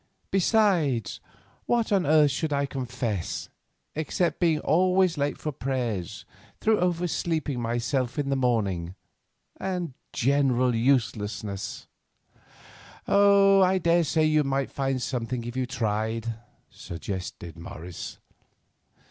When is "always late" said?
4.61-5.37